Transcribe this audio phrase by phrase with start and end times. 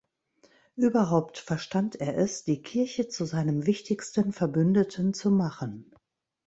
[0.75, 5.93] Überhaupt verstand er es, die Kirche zu seinem wichtigsten Verbündeten zu machen.